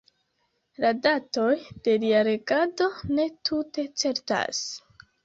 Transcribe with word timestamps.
La 0.85 0.89
datoj 1.01 1.51
de 1.87 1.93
lia 2.03 2.21
regado 2.29 2.87
ne 3.19 3.27
tute 3.51 3.85
certas. 4.05 4.65